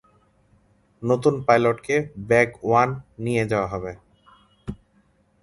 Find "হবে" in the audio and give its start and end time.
3.67-3.91